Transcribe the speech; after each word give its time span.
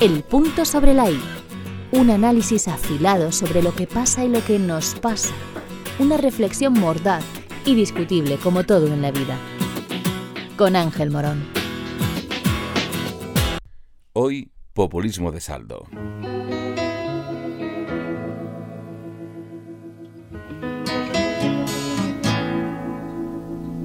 El 0.00 0.22
punto 0.22 0.64
sobre 0.64 0.94
la 0.94 1.10
I. 1.10 1.20
Un 1.90 2.10
análisis 2.10 2.68
afilado 2.68 3.32
sobre 3.32 3.64
lo 3.64 3.74
que 3.74 3.88
pasa 3.88 4.24
y 4.24 4.28
lo 4.28 4.44
que 4.44 4.60
nos 4.60 4.94
pasa. 4.94 5.34
Una 5.98 6.16
reflexión 6.16 6.72
mordaz 6.74 7.24
y 7.64 7.74
discutible 7.74 8.36
como 8.36 8.62
todo 8.62 8.86
en 8.86 9.02
la 9.02 9.10
vida. 9.10 9.36
Con 10.56 10.76
Ángel 10.76 11.10
Morón. 11.10 11.44
Hoy, 14.12 14.52
populismo 14.72 15.32
de 15.32 15.40
saldo. 15.40 15.88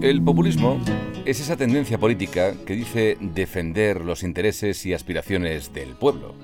El 0.04 0.22
populismo 0.22 0.82
es 1.24 1.40
esa 1.40 1.56
tendencia 1.56 1.98
política 1.98 2.56
que 2.66 2.76
dice 2.76 3.18
defender 3.22 4.04
los 4.04 4.24
intereses 4.24 4.86
y 4.86 4.94
aspiraciones 4.94 5.72
del 5.72 5.96
pueblo. 5.96 6.36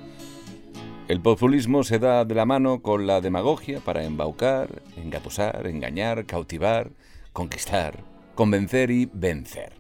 El 1.09 1.20
populismo 1.20 1.84
se 1.84 2.00
da 2.00 2.23
de 2.23 2.36
la 2.36 2.45
mano 2.45 2.81
con 2.81 3.05
la 3.05 3.20
demagogia 3.20 3.81
para 3.81 4.05
embaucar, 4.05 4.81
engatusar, 4.95 5.67
engañar, 5.67 6.26
cautivar, 6.26 6.91
conquistar, 7.34 8.02
convencer 8.34 8.91
y 8.91 9.09
vencer. 9.12 9.73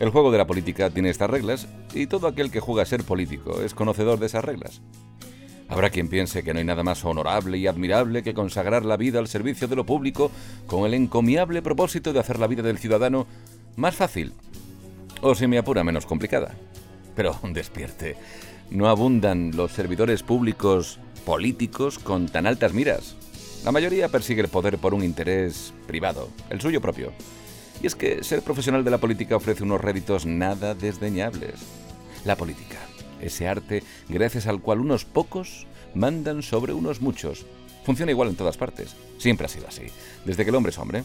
El 0.00 0.10
juego 0.10 0.32
de 0.32 0.38
la 0.38 0.48
política 0.48 0.90
tiene 0.90 1.10
estas 1.10 1.30
reglas 1.30 1.68
y 1.94 2.08
todo 2.08 2.26
aquel 2.26 2.50
que 2.50 2.58
juega 2.58 2.82
a 2.82 2.86
ser 2.86 3.04
político 3.04 3.62
es 3.62 3.72
conocedor 3.72 4.18
de 4.18 4.26
esas 4.26 4.44
reglas. 4.44 4.82
Habrá 5.70 5.88
quien 5.90 6.08
piense 6.08 6.42
que 6.42 6.52
no 6.52 6.58
hay 6.58 6.64
nada 6.64 6.82
más 6.82 7.04
honorable 7.04 7.56
y 7.56 7.68
admirable 7.68 8.24
que 8.24 8.34
consagrar 8.34 8.84
la 8.84 8.96
vida 8.96 9.20
al 9.20 9.28
servicio 9.28 9.68
de 9.68 9.76
lo 9.76 9.86
público 9.86 10.32
con 10.66 10.84
el 10.84 10.94
encomiable 10.94 11.62
propósito 11.62 12.12
de 12.12 12.18
hacer 12.18 12.40
la 12.40 12.48
vida 12.48 12.62
del 12.62 12.78
ciudadano 12.78 13.28
más 13.76 13.94
fácil 13.94 14.32
o, 15.22 15.34
si 15.36 15.46
me 15.46 15.58
apura, 15.58 15.84
menos 15.84 16.06
complicada. 16.06 16.54
Pero 17.14 17.38
despierte, 17.52 18.16
no 18.70 18.88
abundan 18.88 19.52
los 19.54 19.70
servidores 19.70 20.24
públicos 20.24 20.98
políticos 21.24 22.00
con 22.00 22.26
tan 22.26 22.48
altas 22.48 22.72
miras. 22.72 23.14
La 23.64 23.70
mayoría 23.70 24.08
persigue 24.08 24.40
el 24.40 24.48
poder 24.48 24.78
por 24.78 24.92
un 24.92 25.04
interés 25.04 25.72
privado, 25.86 26.30
el 26.48 26.60
suyo 26.60 26.80
propio. 26.80 27.12
Y 27.80 27.86
es 27.86 27.94
que 27.94 28.24
ser 28.24 28.42
profesional 28.42 28.82
de 28.82 28.90
la 28.90 28.98
política 28.98 29.36
ofrece 29.36 29.62
unos 29.62 29.80
réditos 29.80 30.26
nada 30.26 30.74
desdeñables. 30.74 31.60
La 32.24 32.36
política 32.36 32.78
ese 33.22 33.48
arte 33.48 33.82
gracias 34.08 34.46
al 34.46 34.60
cual 34.60 34.80
unos 34.80 35.04
pocos 35.04 35.66
mandan 35.94 36.42
sobre 36.42 36.72
unos 36.72 37.00
muchos. 37.00 37.46
Funciona 37.84 38.12
igual 38.12 38.28
en 38.28 38.36
todas 38.36 38.56
partes. 38.56 38.94
Siempre 39.18 39.46
ha 39.46 39.48
sido 39.48 39.66
así. 39.68 39.82
Desde 40.24 40.44
que 40.44 40.50
el 40.50 40.56
hombre 40.56 40.70
es 40.70 40.78
hombre, 40.78 41.04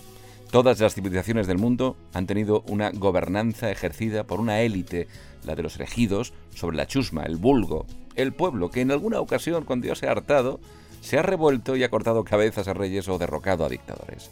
todas 0.52 0.80
las 0.80 0.94
civilizaciones 0.94 1.48
del 1.48 1.58
mundo 1.58 1.96
han 2.14 2.28
tenido 2.28 2.64
una 2.68 2.92
gobernanza 2.92 3.72
ejercida 3.72 4.26
por 4.26 4.40
una 4.40 4.62
élite, 4.62 5.08
la 5.44 5.56
de 5.56 5.64
los 5.64 5.76
elegidos, 5.76 6.34
sobre 6.54 6.78
la 6.78 6.88
chusma, 6.88 7.24
el 7.24 7.38
vulgo, 7.38 7.86
el 8.16 8.34
pueblo, 8.34 8.70
que 8.70 8.82
en 8.82 8.92
alguna 8.92 9.20
ocasión, 9.20 9.64
cuando 9.64 9.86
Dios 9.86 10.00
se 10.00 10.08
ha 10.08 10.12
hartado, 10.12 10.60
se 11.02 11.18
ha 11.18 11.22
revuelto 11.22 11.76
y 11.76 11.84
ha 11.84 11.90
cortado 11.90 12.24
cabezas 12.24 12.68
a 12.68 12.74
reyes 12.74 13.08
o 13.08 13.18
derrocado 13.18 13.66
a 13.66 13.70
dictadores. 13.70 14.32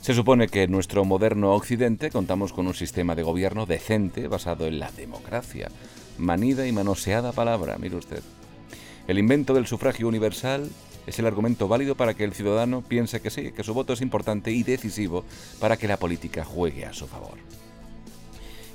Se 0.00 0.12
supone 0.12 0.48
que 0.48 0.64
en 0.64 0.70
nuestro 0.70 1.04
moderno 1.06 1.54
Occidente 1.54 2.10
contamos 2.10 2.52
con 2.52 2.66
un 2.66 2.74
sistema 2.74 3.14
de 3.14 3.22
gobierno 3.22 3.64
decente 3.64 4.28
basado 4.28 4.66
en 4.66 4.78
la 4.78 4.90
democracia, 4.90 5.70
manida 6.18 6.66
y 6.66 6.72
manoseada 6.72 7.32
palabra, 7.32 7.76
mire 7.78 7.96
usted. 7.96 8.22
El 9.06 9.18
invento 9.18 9.54
del 9.54 9.66
sufragio 9.66 10.08
universal 10.08 10.70
es 11.06 11.18
el 11.18 11.26
argumento 11.26 11.68
válido 11.68 11.94
para 11.94 12.14
que 12.14 12.24
el 12.24 12.32
ciudadano 12.32 12.82
piense 12.82 13.20
que 13.20 13.30
sí, 13.30 13.52
que 13.52 13.64
su 13.64 13.74
voto 13.74 13.92
es 13.92 14.00
importante 14.00 14.50
y 14.50 14.62
decisivo 14.62 15.24
para 15.60 15.76
que 15.76 15.88
la 15.88 15.98
política 15.98 16.44
juegue 16.44 16.86
a 16.86 16.92
su 16.92 17.06
favor. 17.06 17.38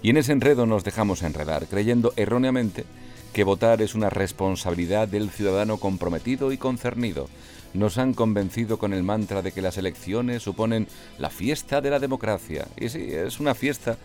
Y 0.02 0.12
en 0.12 0.18
ese 0.18 0.32
enredo 0.32 0.66
nos 0.66 0.84
dejamos 0.84 1.24
enredar, 1.24 1.68
creyendo 1.68 2.14
erróneamente 2.16 2.86
que 3.34 3.44
votar 3.44 3.82
es 3.82 3.96
una 3.96 4.10
responsabilidad 4.10 5.08
del 5.08 5.30
ciudadano 5.30 5.78
comprometido 5.78 6.52
y 6.52 6.58
concernido. 6.58 7.28
Nos 7.74 7.98
han 7.98 8.14
convencido 8.14 8.80
con 8.80 8.94
el 8.94 9.04
mantra 9.04 9.42
de 9.42 9.52
que 9.52 9.62
las 9.62 9.78
elecciones 9.78 10.42
suponen 10.42 10.88
la 11.20 11.30
fiesta 11.30 11.82
de 11.82 11.92
la 11.92 12.00
democracia. 12.00 12.68
Y 12.78 12.90
sí, 12.90 13.08
es 13.12 13.40
una 13.40 13.54
fiesta 13.54 13.98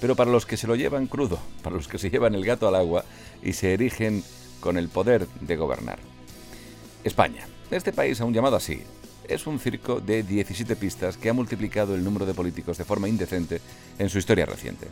pero 0.00 0.16
para 0.16 0.30
los 0.30 0.46
que 0.46 0.56
se 0.56 0.66
lo 0.66 0.76
llevan 0.76 1.06
crudo, 1.06 1.38
para 1.62 1.76
los 1.76 1.88
que 1.88 1.98
se 1.98 2.10
llevan 2.10 2.34
el 2.34 2.44
gato 2.44 2.68
al 2.68 2.74
agua 2.74 3.04
y 3.42 3.52
se 3.52 3.74
erigen 3.74 4.22
con 4.60 4.76
el 4.76 4.88
poder 4.88 5.26
de 5.40 5.56
gobernar. 5.56 5.98
España, 7.04 7.46
este 7.70 7.92
país 7.92 8.20
aún 8.20 8.34
llamado 8.34 8.56
así, 8.56 8.82
es 9.28 9.46
un 9.46 9.60
circo 9.60 10.00
de 10.00 10.22
17 10.22 10.74
pistas 10.76 11.16
que 11.16 11.28
ha 11.28 11.34
multiplicado 11.34 11.94
el 11.94 12.02
número 12.02 12.26
de 12.26 12.34
políticos 12.34 12.78
de 12.78 12.84
forma 12.84 13.08
indecente 13.08 13.60
en 13.98 14.08
su 14.08 14.18
historia 14.18 14.46
reciente. 14.46 14.88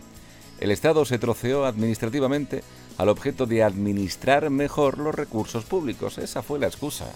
El 0.61 0.71
Estado 0.71 1.05
se 1.05 1.19
troceó 1.19 1.67
administrativamente 1.67 2.63
al 2.97 3.09
objeto 3.09 3.47
de 3.47 3.63
administrar 3.63 4.49
mejor 4.51 4.99
los 4.99 5.15
recursos 5.15 5.65
públicos. 5.65 6.19
Esa 6.19 6.43
fue 6.43 6.59
la 6.59 6.67
excusa. 6.67 7.07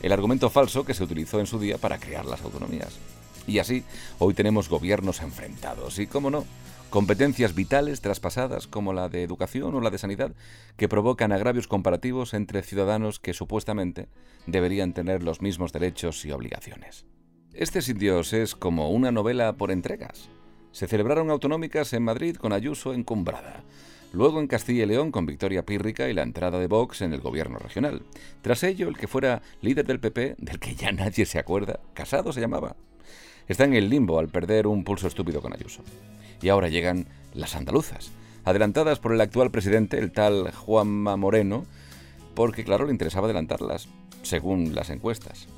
El 0.00 0.12
argumento 0.12 0.48
falso 0.48 0.84
que 0.84 0.94
se 0.94 1.02
utilizó 1.02 1.40
en 1.40 1.46
su 1.46 1.58
día 1.58 1.78
para 1.78 1.98
crear 1.98 2.24
las 2.24 2.42
autonomías. 2.42 2.92
Y 3.48 3.60
así, 3.60 3.82
hoy 4.18 4.34
tenemos 4.34 4.68
gobiernos 4.68 5.22
enfrentados 5.22 5.98
y, 5.98 6.06
cómo 6.06 6.28
no, 6.28 6.44
competencias 6.90 7.54
vitales 7.54 8.02
traspasadas 8.02 8.66
como 8.66 8.92
la 8.92 9.08
de 9.08 9.22
educación 9.22 9.74
o 9.74 9.80
la 9.80 9.88
de 9.88 9.96
sanidad 9.96 10.32
que 10.76 10.86
provocan 10.86 11.32
agravios 11.32 11.66
comparativos 11.66 12.34
entre 12.34 12.62
ciudadanos 12.62 13.18
que 13.18 13.32
supuestamente 13.32 14.08
deberían 14.46 14.92
tener 14.92 15.22
los 15.22 15.40
mismos 15.40 15.72
derechos 15.72 16.26
y 16.26 16.30
obligaciones. 16.30 17.06
Este 17.54 17.80
sin 17.80 17.98
Dios 17.98 18.34
es 18.34 18.54
como 18.54 18.90
una 18.90 19.12
novela 19.12 19.54
por 19.54 19.70
entregas. 19.70 20.28
Se 20.70 20.86
celebraron 20.86 21.30
autonómicas 21.30 21.94
en 21.94 22.02
Madrid 22.02 22.36
con 22.36 22.52
Ayuso 22.52 22.92
encumbrada. 22.92 23.64
Luego 24.12 24.40
en 24.40 24.46
Castilla 24.46 24.84
y 24.84 24.86
León 24.86 25.10
con 25.10 25.24
Victoria 25.24 25.64
Pírrica 25.64 26.10
y 26.10 26.12
la 26.12 26.22
entrada 26.22 26.58
de 26.58 26.66
Vox 26.66 27.00
en 27.00 27.14
el 27.14 27.20
gobierno 27.22 27.58
regional. 27.58 28.02
Tras 28.42 28.62
ello, 28.62 28.88
el 28.88 28.98
que 28.98 29.08
fuera 29.08 29.40
líder 29.62 29.86
del 29.86 30.00
PP, 30.00 30.36
del 30.38 30.60
que 30.60 30.74
ya 30.74 30.92
nadie 30.92 31.24
se 31.24 31.38
acuerda, 31.38 31.80
Casado 31.94 32.32
se 32.32 32.40
llamaba, 32.40 32.76
está 33.48 33.64
en 33.64 33.74
el 33.74 33.88
limbo 33.88 34.18
al 34.18 34.28
perder 34.28 34.66
un 34.66 34.84
pulso 34.84 35.08
estúpido 35.08 35.40
con 35.40 35.52
Ayuso 35.52 35.82
y 36.40 36.48
ahora 36.48 36.68
llegan 36.68 37.06
las 37.34 37.56
andaluzas, 37.56 38.10
adelantadas 38.44 38.98
por 38.98 39.12
el 39.12 39.20
actual 39.20 39.50
presidente, 39.50 39.98
el 39.98 40.12
tal 40.12 40.52
Juanma 40.52 41.16
Moreno, 41.16 41.64
porque 42.34 42.64
claro, 42.64 42.86
le 42.86 42.92
interesaba 42.92 43.26
adelantarlas, 43.26 43.88
según 44.22 44.74
las 44.74 44.90
encuestas. 44.90 45.48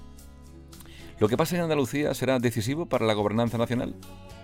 ¿Lo 1.18 1.28
que 1.28 1.36
pasa 1.36 1.56
en 1.56 1.62
Andalucía 1.62 2.14
será 2.14 2.38
decisivo 2.38 2.86
para 2.86 3.04
la 3.04 3.12
gobernanza 3.12 3.58
nacional? 3.58 3.94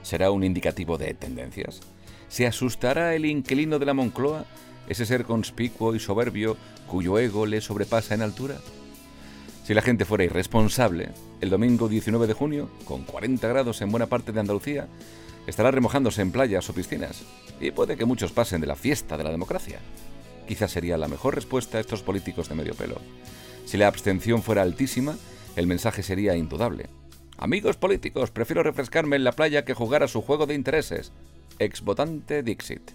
¿Será 0.02 0.30
un 0.30 0.44
indicativo 0.44 0.98
de 0.98 1.14
tendencias? 1.14 1.80
¿Se 2.28 2.46
asustará 2.46 3.14
el 3.14 3.24
inquilino 3.24 3.78
de 3.78 3.86
la 3.86 3.94
Moncloa, 3.94 4.44
ese 4.88 5.06
ser 5.06 5.24
conspicuo 5.24 5.94
y 5.94 6.00
soberbio 6.00 6.56
cuyo 6.86 7.18
ego 7.18 7.46
le 7.46 7.60
sobrepasa 7.60 8.14
en 8.14 8.22
altura? 8.22 8.56
Si 9.66 9.74
la 9.74 9.82
gente 9.82 10.04
fuera 10.04 10.22
irresponsable, 10.22 11.08
el 11.40 11.50
domingo 11.50 11.88
19 11.88 12.28
de 12.28 12.34
junio, 12.34 12.70
con 12.84 13.02
40 13.02 13.48
grados 13.48 13.82
en 13.82 13.90
buena 13.90 14.06
parte 14.06 14.30
de 14.30 14.38
Andalucía, 14.38 14.86
estará 15.48 15.72
remojándose 15.72 16.22
en 16.22 16.30
playas 16.30 16.70
o 16.70 16.72
piscinas, 16.72 17.24
y 17.60 17.72
puede 17.72 17.96
que 17.96 18.04
muchos 18.04 18.30
pasen 18.30 18.60
de 18.60 18.68
la 18.68 18.76
fiesta 18.76 19.16
de 19.16 19.24
la 19.24 19.32
democracia. 19.32 19.80
Quizás 20.46 20.70
sería 20.70 20.96
la 20.96 21.08
mejor 21.08 21.34
respuesta 21.34 21.78
a 21.78 21.80
estos 21.80 22.04
políticos 22.04 22.48
de 22.48 22.54
medio 22.54 22.76
pelo. 22.76 23.00
Si 23.64 23.76
la 23.76 23.88
abstención 23.88 24.44
fuera 24.44 24.62
altísima, 24.62 25.16
el 25.56 25.66
mensaje 25.66 26.04
sería 26.04 26.36
indudable. 26.36 26.86
Amigos 27.36 27.76
políticos, 27.76 28.30
prefiero 28.30 28.62
refrescarme 28.62 29.16
en 29.16 29.24
la 29.24 29.32
playa 29.32 29.64
que 29.64 29.74
jugar 29.74 30.04
a 30.04 30.08
su 30.08 30.22
juego 30.22 30.46
de 30.46 30.54
intereses. 30.54 31.10
Ex 31.58 31.82
votante 31.82 32.44
Dixit. 32.44 32.92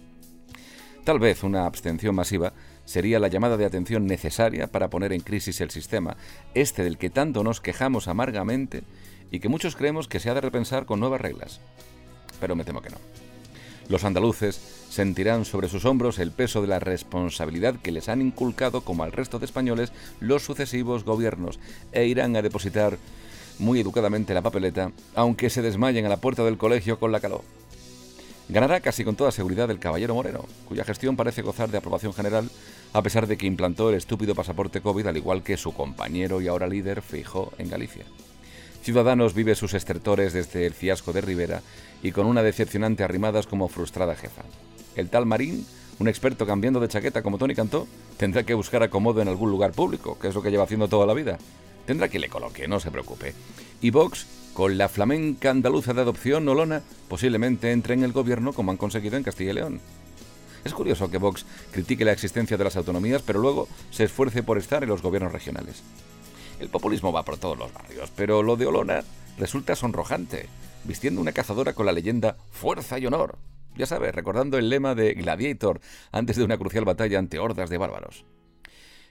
Tal 1.04 1.18
vez 1.18 1.42
una 1.42 1.66
abstención 1.66 2.14
masiva 2.14 2.54
sería 2.84 3.18
la 3.18 3.28
llamada 3.28 3.56
de 3.56 3.64
atención 3.64 4.06
necesaria 4.06 4.66
para 4.66 4.90
poner 4.90 5.12
en 5.12 5.20
crisis 5.20 5.60
el 5.60 5.70
sistema, 5.70 6.16
este 6.54 6.84
del 6.84 6.98
que 6.98 7.10
tanto 7.10 7.42
nos 7.44 7.60
quejamos 7.60 8.08
amargamente 8.08 8.82
y 9.30 9.40
que 9.40 9.48
muchos 9.48 9.76
creemos 9.76 10.08
que 10.08 10.20
se 10.20 10.30
ha 10.30 10.34
de 10.34 10.40
repensar 10.40 10.86
con 10.86 11.00
nuevas 11.00 11.20
reglas 11.20 11.60
pero 12.42 12.56
me 12.56 12.64
temo 12.64 12.82
que 12.82 12.90
no. 12.90 12.96
Los 13.88 14.02
andaluces 14.02 14.60
sentirán 14.90 15.44
sobre 15.44 15.68
sus 15.68 15.84
hombros 15.84 16.18
el 16.18 16.32
peso 16.32 16.60
de 16.60 16.66
la 16.66 16.80
responsabilidad 16.80 17.76
que 17.76 17.92
les 17.92 18.08
han 18.08 18.20
inculcado, 18.20 18.80
como 18.80 19.04
al 19.04 19.12
resto 19.12 19.38
de 19.38 19.46
españoles, 19.46 19.92
los 20.18 20.42
sucesivos 20.42 21.04
gobiernos, 21.04 21.60
e 21.92 22.06
irán 22.06 22.34
a 22.34 22.42
depositar 22.42 22.98
muy 23.60 23.78
educadamente 23.78 24.34
la 24.34 24.42
papeleta, 24.42 24.90
aunque 25.14 25.50
se 25.50 25.62
desmayen 25.62 26.04
a 26.04 26.08
la 26.08 26.16
puerta 26.16 26.42
del 26.42 26.58
colegio 26.58 26.98
con 26.98 27.12
la 27.12 27.20
calor. 27.20 27.42
Ganará 28.48 28.80
casi 28.80 29.04
con 29.04 29.16
toda 29.16 29.30
seguridad 29.30 29.70
el 29.70 29.78
caballero 29.78 30.14
Moreno, 30.14 30.44
cuya 30.68 30.84
gestión 30.84 31.16
parece 31.16 31.42
gozar 31.42 31.70
de 31.70 31.78
aprobación 31.78 32.12
general, 32.12 32.50
a 32.92 33.02
pesar 33.02 33.26
de 33.26 33.36
que 33.36 33.46
implantó 33.46 33.88
el 33.88 33.96
estúpido 33.96 34.34
pasaporte 34.34 34.80
COVID 34.80 35.06
al 35.06 35.16
igual 35.16 35.42
que 35.42 35.56
su 35.56 35.72
compañero 35.72 36.40
y 36.40 36.48
ahora 36.48 36.66
líder 36.66 37.02
Fijo 37.02 37.52
en 37.58 37.70
Galicia. 37.70 38.04
Ciudadanos 38.82 39.34
vive 39.34 39.54
sus 39.54 39.74
estertores 39.74 40.32
desde 40.32 40.66
el 40.66 40.74
fiasco 40.74 41.12
de 41.12 41.20
Rivera 41.20 41.62
y 42.02 42.10
con 42.10 42.26
una 42.26 42.42
decepcionante 42.42 43.04
arrimadas 43.04 43.46
como 43.46 43.68
frustrada 43.68 44.16
jefa. 44.16 44.42
El 44.96 45.08
tal 45.08 45.24
Marín, 45.24 45.64
un 46.00 46.08
experto 46.08 46.46
cambiando 46.46 46.80
de 46.80 46.88
chaqueta 46.88 47.22
como 47.22 47.38
Tony 47.38 47.54
Cantó, 47.54 47.86
tendrá 48.16 48.42
que 48.42 48.54
buscar 48.54 48.82
acomodo 48.82 49.22
en 49.22 49.28
algún 49.28 49.50
lugar 49.50 49.70
público, 49.70 50.18
que 50.18 50.28
es 50.28 50.34
lo 50.34 50.42
que 50.42 50.50
lleva 50.50 50.64
haciendo 50.64 50.88
toda 50.88 51.06
la 51.06 51.14
vida. 51.14 51.38
Tendrá 51.86 52.08
que 52.08 52.18
le 52.18 52.28
coloque, 52.28 52.68
no 52.68 52.80
se 52.80 52.90
preocupe. 52.90 53.34
Y 53.80 53.90
Vox, 53.90 54.26
con 54.54 54.78
la 54.78 54.88
flamenca 54.88 55.50
andaluza 55.50 55.94
de 55.94 56.02
adopción 56.02 56.44
Nolona, 56.44 56.82
posiblemente 57.08 57.72
entre 57.72 57.94
en 57.94 58.04
el 58.04 58.12
gobierno 58.12 58.52
como 58.52 58.70
han 58.70 58.76
conseguido 58.76 59.16
en 59.16 59.24
Castilla 59.24 59.50
y 59.50 59.54
León. 59.54 59.80
Es 60.64 60.74
curioso 60.74 61.10
que 61.10 61.18
Vox 61.18 61.44
critique 61.72 62.04
la 62.04 62.12
existencia 62.12 62.56
de 62.56 62.64
las 62.64 62.76
autonomías, 62.76 63.22
pero 63.22 63.40
luego 63.40 63.68
se 63.90 64.04
esfuerce 64.04 64.42
por 64.42 64.58
estar 64.58 64.82
en 64.82 64.88
los 64.88 65.02
gobiernos 65.02 65.32
regionales. 65.32 65.82
El 66.60 66.68
populismo 66.68 67.12
va 67.12 67.24
por 67.24 67.38
todos 67.38 67.58
los 67.58 67.72
barrios, 67.72 68.12
pero 68.14 68.42
lo 68.42 68.56
de 68.56 68.66
Olona 68.66 69.02
resulta 69.38 69.74
sonrojante, 69.74 70.48
vistiendo 70.84 71.20
una 71.20 71.32
cazadora 71.32 71.72
con 71.72 71.86
la 71.86 71.92
leyenda 71.92 72.36
Fuerza 72.52 72.98
y 73.00 73.06
Honor. 73.06 73.38
Ya 73.74 73.86
sabes, 73.86 74.14
recordando 74.14 74.58
el 74.58 74.68
lema 74.68 74.94
de 74.94 75.14
Gladiator 75.14 75.80
antes 76.12 76.36
de 76.36 76.44
una 76.44 76.58
crucial 76.58 76.84
batalla 76.84 77.18
ante 77.18 77.40
hordas 77.40 77.70
de 77.70 77.78
bárbaros. 77.78 78.24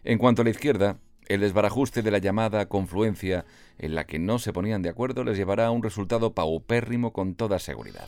En 0.03 0.17
cuanto 0.17 0.41
a 0.41 0.45
la 0.45 0.51
izquierda, 0.51 0.97
el 1.33 1.39
desbarajuste 1.41 2.01
de 2.01 2.11
la 2.11 2.17
llamada 2.17 2.65
confluencia 2.65 3.45
en 3.79 3.95
la 3.95 4.03
que 4.05 4.19
no 4.19 4.37
se 4.37 4.51
ponían 4.51 4.81
de 4.81 4.89
acuerdo 4.89 5.23
les 5.23 5.37
llevará 5.37 5.67
a 5.67 5.71
un 5.71 5.81
resultado 5.81 6.33
paupérrimo 6.33 7.13
con 7.13 7.35
toda 7.35 7.57
seguridad. 7.57 8.07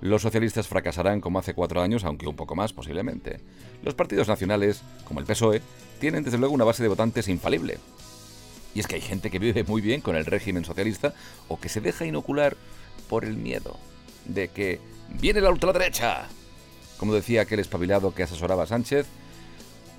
Los 0.00 0.22
socialistas 0.22 0.66
fracasarán 0.66 1.20
como 1.20 1.38
hace 1.38 1.52
cuatro 1.52 1.82
años, 1.82 2.04
aunque 2.04 2.26
un 2.26 2.36
poco 2.36 2.54
más 2.54 2.72
posiblemente. 2.72 3.40
Los 3.82 3.94
partidos 3.94 4.28
nacionales, 4.28 4.82
como 5.04 5.20
el 5.20 5.26
PSOE, 5.26 5.60
tienen 6.00 6.24
desde 6.24 6.38
luego 6.38 6.54
una 6.54 6.64
base 6.64 6.82
de 6.82 6.88
votantes 6.88 7.28
infalible. 7.28 7.78
Y 8.74 8.80
es 8.80 8.86
que 8.86 8.94
hay 8.94 9.02
gente 9.02 9.30
que 9.30 9.38
vive 9.38 9.64
muy 9.64 9.82
bien 9.82 10.00
con 10.00 10.16
el 10.16 10.24
régimen 10.24 10.64
socialista 10.64 11.12
o 11.48 11.60
que 11.60 11.68
se 11.68 11.82
deja 11.82 12.06
inocular 12.06 12.56
por 13.10 13.26
el 13.26 13.36
miedo 13.36 13.76
de 14.24 14.48
que 14.48 14.80
viene 15.20 15.42
la 15.42 15.50
ultraderecha. 15.50 16.28
Como 16.96 17.12
decía 17.12 17.42
aquel 17.42 17.60
espabilado 17.60 18.14
que 18.14 18.22
asesoraba 18.22 18.62
a 18.62 18.66
Sánchez, 18.66 19.06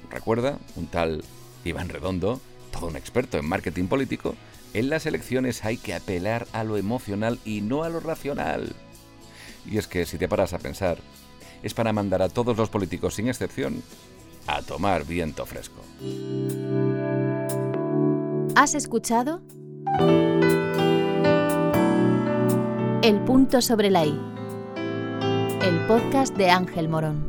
recuerda, 0.10 0.58
un 0.76 0.88
tal 0.88 1.24
Iván 1.66 1.90
Redondo, 1.90 2.40
todo 2.72 2.88
un 2.88 2.96
experto 2.96 3.38
en 3.38 3.48
marketing 3.48 3.88
político, 3.88 4.36
en 4.74 4.90
las 4.90 5.06
elecciones 5.06 5.66
hay 5.66 5.78
que 5.78 5.94
apelar 5.94 6.48
a 6.54 6.64
lo 6.64 6.78
emocional 6.78 7.40
y 7.46 7.62
no 7.62 7.84
a 7.84 7.90
lo 7.90 8.00
racional. 8.00 8.74
Y 9.66 9.78
es 9.78 9.88
que 9.88 10.06
si 10.06 10.18
te 10.18 10.28
paras 10.28 10.54
a 10.54 10.60
pensar, 10.60 10.98
es 11.64 11.74
para 11.74 11.94
mandar 11.94 12.22
a 12.22 12.30
todos 12.30 12.56
los 12.56 12.70
políticos 12.70 13.16
sin 13.16 13.28
excepción 13.28 13.82
a 14.48 14.62
tomar 14.62 15.06
viento 15.06 15.46
fresco. 15.46 15.82
¿Has 18.56 18.76
escuchado? 18.76 19.42
El 23.02 23.22
punto 23.26 23.62
sobre 23.62 23.90
la 23.90 24.06
I. 24.06 24.20
El 25.62 25.88
podcast 25.88 26.36
de 26.36 26.50
Ángel 26.50 26.90
Morón. 26.90 27.29